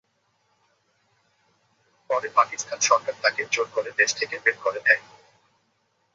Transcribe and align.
পরে 2.09 2.27
পাকিস্তান 2.29 2.79
সরকার 2.79 3.15
তাঁকে 3.21 3.41
জোর 3.51 3.67
করে 3.73 3.89
দেশ 3.97 4.09
থেকে 4.15 4.35
বের 4.43 4.57
করে 4.63 4.79
দেয়। 4.85 5.01